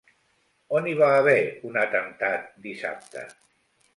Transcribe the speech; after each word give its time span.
On 0.77 0.87
hi 0.91 0.93
va 1.01 1.09
haver 1.17 1.35
un 1.71 1.77
atemptat 1.83 2.47
dissabte? 2.65 3.27